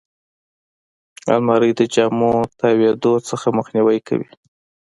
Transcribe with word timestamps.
الماري 1.33 1.71
د 1.79 1.81
جامو 1.93 2.33
تاویدو 2.59 3.13
نه 3.41 3.47
مخنیوی 3.57 3.99
کوي 4.07 4.27